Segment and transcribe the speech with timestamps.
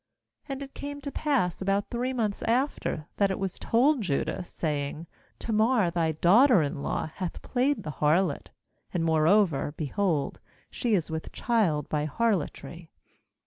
[0.49, 5.05] 24And it came to pass about three months after, that it was told Judah, saying:
[5.37, 8.49] 'Tamar thy daughter in law hath played the harlot;
[8.91, 10.39] and moreover, behold,
[10.71, 12.89] she is with child by harlotry.'